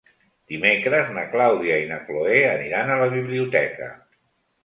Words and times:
Dimecres 0.51 1.09
na 1.17 1.25
Clàudia 1.33 1.75
i 1.83 1.85
na 1.91 1.99
Cloè 2.07 2.41
aniran 2.53 2.89
a 2.93 2.97
la 3.03 3.09
biblioteca. 3.13 3.91